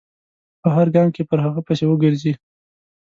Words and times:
په 0.61 0.67
هر 0.75 0.87
ګام 0.95 1.07
کې 1.15 1.21
پر 1.29 1.39
هغه 1.45 1.61
پسې 1.67 1.85
و 1.87 1.95
ګرځي. 2.03 2.33